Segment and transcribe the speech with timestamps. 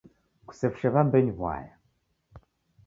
[0.47, 1.73] Kusefushe w'ambenyu w'uaya.